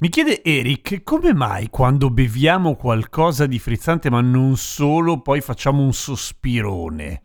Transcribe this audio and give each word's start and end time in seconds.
Mi 0.00 0.10
chiede 0.10 0.44
Eric, 0.44 1.02
come 1.02 1.34
mai 1.34 1.70
quando 1.70 2.08
beviamo 2.08 2.76
qualcosa 2.76 3.46
di 3.46 3.58
frizzante 3.58 4.08
ma 4.08 4.20
non 4.20 4.56
solo, 4.56 5.20
poi 5.22 5.40
facciamo 5.40 5.82
un 5.82 5.92
sospirone? 5.92 7.22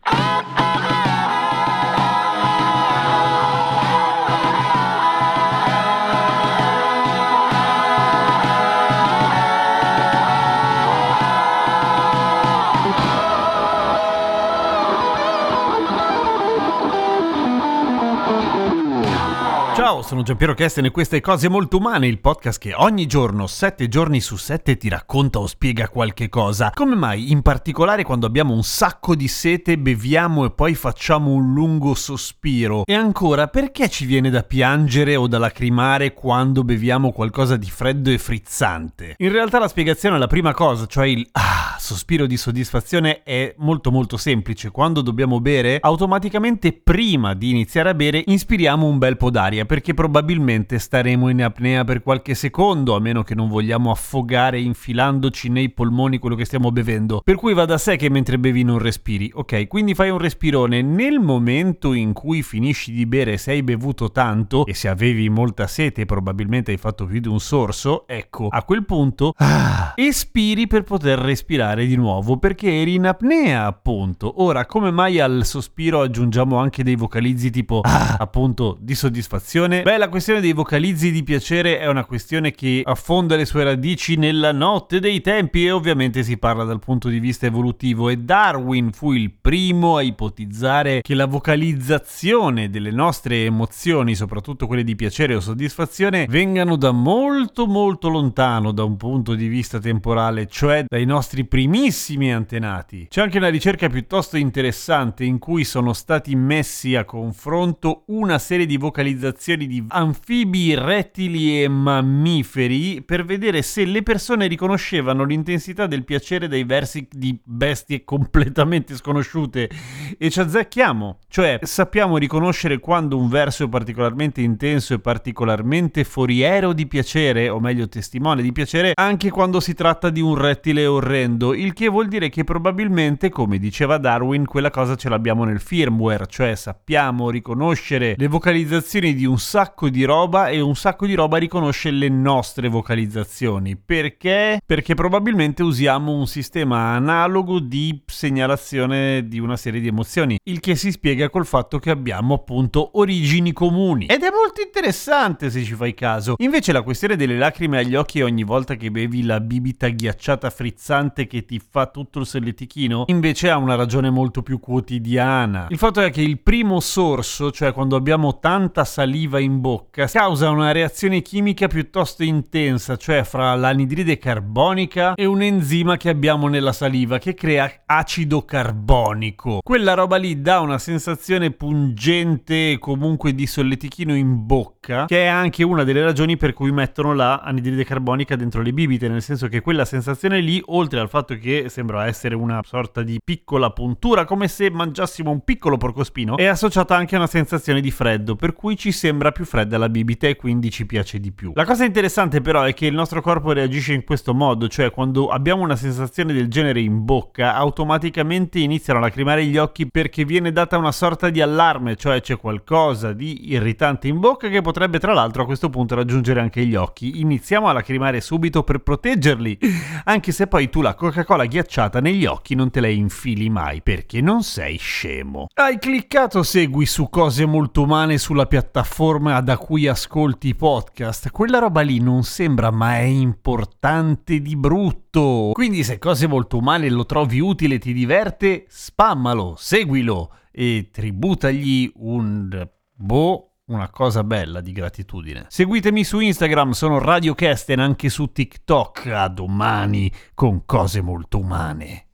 Ciao, 19.83 20.01
sono 20.01 20.23
Giampiero 20.23 20.53
Kesten 20.53 20.85
e 20.85 20.91
queste 20.91 21.19
Cose 21.19 21.49
Molto 21.49 21.75
Umane, 21.75 22.07
il 22.07 22.21
podcast 22.21 22.57
che 22.57 22.73
ogni 22.73 23.05
giorno, 23.05 23.47
sette 23.47 23.89
giorni 23.89 24.21
su 24.21 24.37
sette, 24.37 24.77
ti 24.77 24.87
racconta 24.87 25.39
o 25.39 25.45
spiega 25.45 25.89
qualche 25.89 26.29
cosa. 26.29 26.71
Come 26.73 26.95
mai, 26.95 27.31
in 27.31 27.41
particolare 27.41 28.05
quando 28.05 28.25
abbiamo 28.25 28.53
un 28.53 28.63
sacco 28.63 29.13
di 29.13 29.27
sete, 29.27 29.77
beviamo 29.77 30.45
e 30.45 30.51
poi 30.51 30.73
facciamo 30.73 31.31
un 31.31 31.51
lungo 31.51 31.95
sospiro? 31.95 32.83
E 32.85 32.93
ancora, 32.93 33.47
perché 33.47 33.89
ci 33.89 34.05
viene 34.05 34.29
da 34.29 34.43
piangere 34.43 35.17
o 35.17 35.27
da 35.27 35.37
lacrimare 35.37 36.13
quando 36.13 36.63
beviamo 36.63 37.11
qualcosa 37.11 37.57
di 37.57 37.69
freddo 37.69 38.09
e 38.09 38.17
frizzante? 38.17 39.15
In 39.17 39.33
realtà 39.33 39.59
la 39.59 39.67
spiegazione 39.67 40.15
è 40.15 40.19
la 40.19 40.27
prima 40.27 40.53
cosa, 40.53 40.85
cioè 40.85 41.07
il 41.07 41.27
ah, 41.33 41.72
sospiro 41.83 42.25
di 42.25 42.37
soddisfazione 42.37 43.23
è 43.23 43.53
molto 43.57 43.91
molto 43.91 44.15
semplice. 44.15 44.71
Quando 44.71 45.01
dobbiamo 45.01 45.41
bere, 45.41 45.79
automaticamente 45.81 46.71
prima 46.71 47.33
di 47.33 47.49
iniziare 47.49 47.89
a 47.89 47.93
bere, 47.93 48.23
inspiriamo 48.25 48.87
un 48.87 48.97
bel 48.97 49.17
po' 49.17 49.29
d'aria 49.29 49.65
perché 49.65 49.93
probabilmente 49.93 50.79
staremo 50.79 51.27
in 51.27 51.43
apnea 51.43 51.83
per 51.83 52.01
qualche 52.01 52.35
secondo, 52.35 52.95
a 52.95 53.01
meno 53.01 53.23
che 53.23 53.35
non 53.35 53.49
vogliamo 53.49 53.91
affogare 53.91 54.61
infilandoci 54.61 55.49
nei 55.49 55.71
polmoni 55.71 56.19
quello 56.19 56.37
che 56.37 56.45
stiamo 56.45 56.71
bevendo. 56.71 57.19
Per 57.21 57.35
cui 57.35 57.53
va 57.53 57.65
da 57.65 57.77
sé 57.77 57.97
che 57.97 58.09
mentre 58.09 58.39
bevi 58.39 58.63
non 58.63 58.79
respiri. 58.79 59.29
Ok, 59.33 59.67
quindi 59.67 59.93
fai 59.93 60.09
un 60.09 60.19
respirone. 60.19 60.81
Nel 60.81 61.19
momento 61.19 61.91
in 61.91 62.13
cui 62.13 62.43
finisci 62.43 62.93
di 62.93 63.05
bere 63.05 63.35
se 63.35 63.51
hai 63.51 63.61
bevuto 63.61 64.09
tanto 64.09 64.65
e 64.65 64.73
se 64.73 64.87
avevi 64.87 65.27
molta 65.27 65.67
sete 65.67 66.05
probabilmente 66.05 66.71
hai 66.71 66.77
fatto 66.77 67.05
più 67.05 67.19
di 67.19 67.27
un 67.27 67.41
sorso, 67.41 68.07
ecco, 68.07 68.47
a 68.47 68.63
quel 68.63 68.85
punto 68.85 69.33
ah, 69.35 69.91
espiri 69.97 70.65
per 70.65 70.83
poter 70.83 71.19
respirare 71.19 71.72
di 71.81 71.95
nuovo 71.95 72.37
perché 72.37 72.81
eri 72.81 72.93
in 72.95 73.07
apnea 73.07 73.65
appunto. 73.65 74.41
Ora, 74.43 74.65
come 74.65 74.91
mai 74.91 75.19
al 75.19 75.45
sospiro 75.45 76.01
aggiungiamo 76.01 76.57
anche 76.57 76.83
dei 76.83 76.95
vocalizzi 76.95 77.49
tipo 77.49 77.81
ah, 77.81 78.17
appunto 78.19 78.77
di 78.79 78.95
soddisfazione? 78.95 79.81
Beh, 79.81 79.97
la 79.97 80.09
questione 80.09 80.41
dei 80.41 80.53
vocalizzi 80.53 81.11
di 81.11 81.23
piacere 81.23 81.79
è 81.79 81.87
una 81.87 82.05
questione 82.05 82.51
che 82.51 82.81
affonda 82.85 83.35
le 83.35 83.45
sue 83.45 83.63
radici 83.63 84.15
nella 84.15 84.51
notte 84.51 84.99
dei 84.99 85.21
tempi 85.21 85.65
e 85.65 85.71
ovviamente 85.71 86.23
si 86.23 86.37
parla 86.37 86.63
dal 86.63 86.79
punto 86.79 87.09
di 87.09 87.19
vista 87.19 87.47
evolutivo 87.47 88.09
e 88.09 88.17
Darwin 88.17 88.91
fu 88.91 89.13
il 89.13 89.31
primo 89.31 89.97
a 89.97 90.01
ipotizzare 90.01 91.01
che 91.01 91.15
la 91.15 91.25
vocalizzazione 91.25 92.69
delle 92.69 92.91
nostre 92.91 93.45
emozioni, 93.45 94.15
soprattutto 94.15 94.67
quelle 94.67 94.83
di 94.83 94.95
piacere 94.95 95.35
o 95.35 95.39
soddisfazione, 95.39 96.27
vengano 96.29 96.75
da 96.75 96.91
molto 96.91 97.65
molto 97.65 98.09
lontano 98.09 98.71
da 98.71 98.83
un 98.83 98.97
punto 98.97 99.33
di 99.35 99.47
vista 99.47 99.79
temporale, 99.79 100.47
cioè 100.47 100.85
dai 100.87 101.05
nostri 101.05 101.45
primissimi 101.63 102.33
antenati. 102.33 103.07
C'è 103.09 103.21
anche 103.21 103.37
una 103.37 103.47
ricerca 103.47 103.87
piuttosto 103.87 104.35
interessante 104.35 105.23
in 105.23 105.39
cui 105.39 105.63
sono 105.63 105.93
stati 105.93 106.35
messi 106.35 106.93
a 106.95 107.05
confronto 107.05 108.03
una 108.07 108.37
serie 108.37 108.65
di 108.65 108.75
vocalizzazioni 108.75 109.65
di 109.65 109.81
anfibi, 109.87 110.75
rettili 110.75 111.63
e 111.63 111.69
mammiferi 111.69 113.01
per 113.01 113.23
vedere 113.23 113.61
se 113.61 113.85
le 113.85 114.03
persone 114.03 114.47
riconoscevano 114.47 115.23
l'intensità 115.23 115.87
del 115.87 116.03
piacere 116.03 116.49
dai 116.49 116.65
versi 116.65 117.07
di 117.09 117.39
bestie 117.41 118.03
completamente 118.03 118.97
sconosciute. 118.97 119.69
E 120.17 120.29
ci 120.29 120.41
azzecchiamo, 120.41 121.19
cioè 121.29 121.59
sappiamo 121.61 122.17
riconoscere 122.17 122.79
quando 122.79 123.17
un 123.17 123.29
verso 123.29 123.63
è 123.63 123.69
particolarmente 123.69 124.41
intenso 124.41 124.95
e 124.95 124.99
particolarmente 124.99 126.03
foriero 126.03 126.73
di 126.73 126.87
piacere, 126.87 127.47
o 127.47 127.61
meglio 127.61 127.87
testimone 127.87 128.41
di 128.41 128.51
piacere, 128.51 128.91
anche 128.95 129.29
quando 129.29 129.61
si 129.61 129.73
tratta 129.73 130.09
di 130.09 130.19
un 130.19 130.35
rettile 130.35 130.85
orrendo, 130.85 131.42
il 131.51 131.73
che 131.73 131.89
vuol 131.89 132.07
dire 132.07 132.29
che 132.29 132.45
probabilmente, 132.45 133.29
come 133.29 133.57
diceva 133.57 133.97
Darwin, 133.97 134.45
quella 134.45 134.69
cosa 134.69 134.95
ce 134.95 135.09
l'abbiamo 135.09 135.43
nel 135.43 135.59
firmware, 135.59 136.27
cioè 136.27 136.55
sappiamo 136.55 137.29
riconoscere 137.29 138.15
le 138.17 138.27
vocalizzazioni 138.27 139.13
di 139.13 139.25
un 139.25 139.37
sacco 139.37 139.89
di 139.89 140.05
roba 140.05 140.47
e 140.47 140.61
un 140.61 140.75
sacco 140.75 141.05
di 141.05 141.15
roba 141.15 141.37
riconosce 141.37 141.91
le 141.91 142.07
nostre 142.07 142.69
vocalizzazioni. 142.69 143.75
Perché? 143.75 144.61
Perché 144.65 144.93
probabilmente 144.93 145.63
usiamo 145.63 146.13
un 146.13 146.27
sistema 146.27 146.93
analogo 146.95 147.59
di 147.59 148.01
segnalazione 148.05 149.27
di 149.27 149.39
una 149.39 149.57
serie 149.57 149.81
di 149.81 149.87
emozioni, 149.87 150.39
il 150.43 150.61
che 150.61 150.75
si 150.75 150.91
spiega 150.91 151.29
col 151.29 151.45
fatto 151.45 151.79
che 151.79 151.89
abbiamo 151.89 152.35
appunto 152.35 152.91
origini 152.93 153.51
comuni. 153.51 154.05
Ed 154.05 154.23
è 154.23 154.29
molto 154.29 154.61
interessante 154.61 155.49
se 155.49 155.63
ci 155.63 155.73
fai 155.73 155.93
caso. 155.93 156.35
Invece 156.37 156.71
la 156.71 156.83
questione 156.83 157.15
delle 157.15 157.37
lacrime 157.37 157.79
agli 157.79 157.95
occhi 157.95 158.21
ogni 158.21 158.43
volta 158.43 158.75
che 158.75 158.91
bevi 158.91 159.23
la 159.23 159.39
bibita 159.39 159.89
ghiacciata 159.89 160.49
frizzante 160.49 161.25
che 161.33 161.45
ti 161.45 161.59
fa 161.59 161.87
tutto 161.87 162.19
il 162.19 162.27
solletichino, 162.27 163.05
invece 163.07 163.49
ha 163.49 163.57
una 163.57 163.73
ragione 163.73 164.11
molto 164.11 164.43
più 164.43 164.59
quotidiana. 164.59 165.65
Il 165.71 165.79
fatto 165.79 165.99
è 165.99 166.11
che 166.11 166.21
il 166.21 166.39
primo 166.39 166.79
sorso, 166.79 167.49
cioè 167.49 167.73
quando 167.73 167.95
abbiamo 167.95 168.37
tanta 168.37 168.85
saliva 168.85 169.39
in 169.39 169.59
bocca 169.59 170.05
causa 170.05 170.51
una 170.51 170.71
reazione 170.71 171.23
chimica 171.23 171.65
piuttosto 171.65 172.21
intensa, 172.21 172.97
cioè 172.97 173.23
fra 173.23 173.55
l'anidride 173.55 174.19
carbonica 174.19 175.15
e 175.15 175.25
un 175.25 175.41
enzima 175.41 175.97
che 175.97 176.09
abbiamo 176.09 176.47
nella 176.49 176.71
saliva 176.71 177.17
che 177.17 177.33
crea 177.33 177.81
acido 177.87 178.45
carbonico. 178.45 179.61
Quella 179.63 179.95
roba 179.95 180.17
lì 180.17 180.39
dà 180.39 180.59
una 180.59 180.77
sensazione 180.77 181.49
pungente 181.49 182.77
comunque 182.77 183.33
di 183.33 183.47
solletichino 183.47 184.15
in 184.15 184.45
bocca, 184.45 185.05
che 185.05 185.23
è 185.23 185.27
anche 185.27 185.63
una 185.63 185.83
delle 185.83 186.03
ragioni 186.03 186.37
per 186.37 186.53
cui 186.53 186.71
mettono 186.71 187.15
la 187.15 187.39
anidride 187.39 187.83
carbonica 187.83 188.35
dentro 188.35 188.61
le 188.61 188.71
bibite, 188.71 189.07
nel 189.07 189.23
senso 189.23 189.47
che 189.47 189.61
quella 189.61 189.83
sensazione 189.83 190.39
lì, 190.39 190.61
oltre 190.67 190.99
al 190.99 191.09
fatto 191.09 191.21
che 191.25 191.69
sembra 191.69 192.05
essere 192.05 192.35
una 192.35 192.61
sorta 192.63 193.01
di 193.01 193.19
piccola 193.23 193.71
puntura, 193.71 194.25
come 194.25 194.47
se 194.47 194.69
mangiassimo 194.69 195.31
un 195.31 195.43
piccolo 195.43 195.77
porcospino, 195.77 196.37
è 196.37 196.45
associata 196.45 196.95
anche 196.95 197.15
a 197.15 197.19
una 197.19 197.27
sensazione 197.27 197.81
di 197.81 197.91
freddo, 197.91 198.35
per 198.35 198.53
cui 198.53 198.75
ci 198.77 198.91
sembra 198.91 199.31
più 199.31 199.45
fredda 199.45 199.77
la 199.77 199.89
bibita 199.89 200.27
e 200.27 200.35
quindi 200.35 200.69
ci 200.69 200.85
piace 200.85 201.19
di 201.19 201.31
più. 201.31 201.53
La 201.55 201.65
cosa 201.65 201.85
interessante 201.85 202.41
però 202.41 202.63
è 202.63 202.73
che 202.73 202.85
il 202.85 202.93
nostro 202.93 203.21
corpo 203.21 203.51
reagisce 203.51 203.93
in 203.93 204.03
questo 204.03 204.33
modo, 204.33 204.67
cioè 204.67 204.91
quando 204.91 205.29
abbiamo 205.29 205.63
una 205.63 205.75
sensazione 205.75 206.33
del 206.33 206.47
genere 206.49 206.81
in 206.81 207.05
bocca, 207.05 207.55
automaticamente 207.55 208.59
iniziano 208.59 208.99
a 208.99 209.03
lacrimare 209.03 209.45
gli 209.45 209.57
occhi 209.57 209.89
perché 209.89 210.25
viene 210.25 210.51
data 210.51 210.77
una 210.77 210.91
sorta 210.91 211.29
di 211.29 211.41
allarme, 211.41 211.95
cioè 211.95 212.21
c'è 212.21 212.37
qualcosa 212.37 213.13
di 213.13 213.51
irritante 213.51 214.07
in 214.07 214.19
bocca 214.19 214.49
che 214.49 214.61
potrebbe 214.61 214.99
tra 214.99 215.13
l'altro 215.13 215.43
a 215.43 215.45
questo 215.45 215.69
punto 215.69 215.95
raggiungere 215.95 216.39
anche 216.39 216.65
gli 216.65 216.75
occhi. 216.75 217.21
Iniziamo 217.21 217.67
a 217.67 217.73
lacrimare 217.73 218.21
subito 218.21 218.63
per 218.63 218.79
proteggerli, 218.79 219.57
anche 220.05 220.31
se 220.31 220.47
poi 220.47 220.69
tu 220.69 220.81
la 220.81 220.95
Coca-Cola 221.13 221.45
ghiacciata 221.45 221.99
negli 222.01 222.25
occhi 222.25 222.55
non 222.55 222.71
te 222.71 222.79
la 222.79 222.87
infili 222.87 223.47
mai 223.47 223.83
perché 223.83 224.19
non 224.19 224.41
sei 224.41 224.77
scemo. 224.77 225.45
Hai 225.53 225.77
cliccato 225.77 226.41
segui 226.41 226.87
su 226.87 227.07
cose 227.07 227.45
molto 227.45 227.83
umane 227.83 228.17
sulla 228.17 228.47
piattaforma 228.47 229.39
da 229.41 229.57
cui 229.57 229.87
ascolti 229.87 230.47
i 230.47 230.55
podcast, 230.55 231.29
quella 231.29 231.59
roba 231.59 231.81
lì 231.81 231.99
non 231.99 232.23
sembra 232.23 232.71
ma 232.71 232.97
è 232.97 233.01
importante 233.01 234.39
di 234.39 234.55
brutto. 234.55 235.51
Quindi 235.53 235.83
se 235.83 235.99
cose 235.99 236.25
molto 236.25 236.57
umane 236.57 236.89
lo 236.89 237.05
trovi 237.05 237.39
utile 237.39 237.75
e 237.75 237.79
ti 237.79 237.93
diverte, 237.93 238.65
spammalo, 238.67 239.53
seguilo 239.55 240.33
e 240.51 240.89
tributagli 240.91 241.91
un 241.97 242.67
boh 242.95 243.52
una 243.65 243.89
cosa 243.89 244.23
bella 244.23 244.59
di 244.59 244.71
gratitudine. 244.73 245.45
Seguitemi 245.47 246.03
su 246.03 246.19
Instagram, 246.19 246.71
sono 246.71 246.99
Radio 246.99 247.33
Kesten, 247.33 247.79
anche 247.79 248.09
su 248.09 248.31
TikTok. 248.31 249.07
A 249.07 249.27
domani 249.29 250.11
con 250.33 250.65
cose 250.65 251.01
molto 251.01 251.39
umane. 251.39 252.07